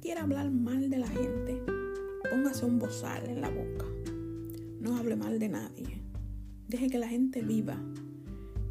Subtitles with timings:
[0.00, 1.60] quiere hablar mal de la gente,
[2.30, 3.84] póngase un bozal en la boca.
[4.80, 6.02] No hable mal de nadie.
[6.68, 7.76] Deje que la gente viva,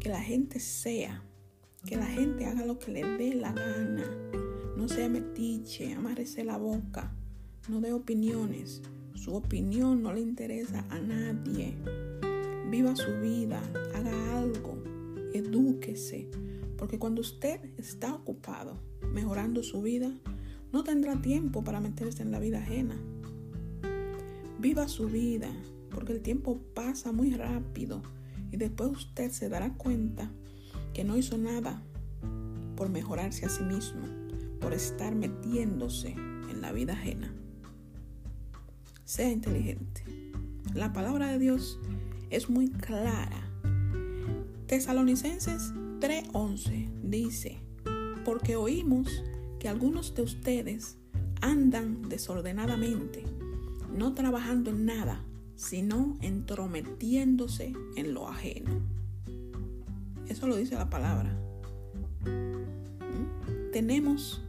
[0.00, 1.22] que la gente sea,
[1.84, 4.04] que la gente haga lo que le dé la gana.
[4.76, 7.14] No sea metiche, amárrese la boca,
[7.68, 8.80] no dé opiniones.
[9.14, 11.74] Su opinión no le interesa a nadie.
[12.70, 13.60] Viva su vida,
[13.94, 14.82] haga algo,
[15.34, 16.30] edúquese,
[16.78, 18.80] porque cuando usted está ocupado
[19.12, 20.10] mejorando su vida,
[20.74, 22.96] no tendrá tiempo para meterse en la vida ajena.
[24.58, 25.48] Viva su vida,
[25.88, 28.02] porque el tiempo pasa muy rápido
[28.50, 30.32] y después usted se dará cuenta
[30.92, 31.80] que no hizo nada
[32.74, 34.02] por mejorarse a sí mismo,
[34.60, 37.32] por estar metiéndose en la vida ajena.
[39.04, 40.02] Sea inteligente.
[40.74, 41.78] La palabra de Dios
[42.30, 43.48] es muy clara.
[44.66, 47.60] Tesalonicenses 3:11 dice,
[48.24, 49.22] porque oímos
[49.64, 50.98] que algunos de ustedes
[51.40, 53.24] andan desordenadamente,
[53.96, 55.24] no trabajando en nada,
[55.56, 58.82] sino entrometiéndose en lo ajeno.
[60.28, 61.34] Eso lo dice la palabra.
[62.26, 63.72] ¿Mm?
[63.72, 64.44] Tenemos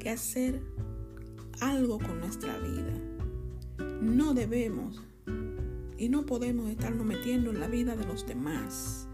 [0.00, 0.60] que hacer
[1.60, 2.94] algo con nuestra vida.
[4.02, 5.00] No debemos
[5.96, 9.06] y no podemos estarnos metiendo en la vida de los demás.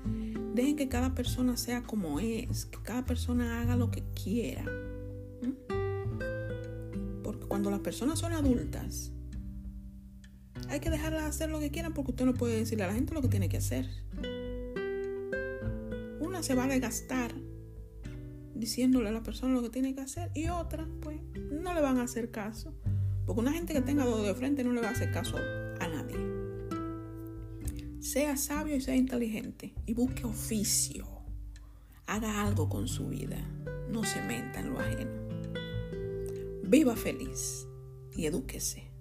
[0.55, 4.64] Dejen que cada persona sea como es, que cada persona haga lo que quiera.
[7.23, 9.12] Porque cuando las personas son adultas,
[10.69, 13.14] hay que dejarlas hacer lo que quieran porque usted no puede decirle a la gente
[13.14, 13.89] lo que tiene que hacer.
[16.20, 17.34] Una se va a desgastar
[18.55, 21.20] diciéndole a la persona lo que tiene que hacer y otra, pues,
[21.51, 22.75] no le van a hacer caso.
[23.27, 25.89] Porque una gente que tenga dos de frente no le va a hacer caso a
[25.89, 26.17] nadie.
[28.01, 31.06] Sea sabio y sea inteligente y busque oficio.
[32.06, 33.39] Haga algo con su vida.
[33.91, 35.23] No se menta en lo ajeno.
[36.74, 37.68] Viva feliz
[38.17, 38.94] y edúquese.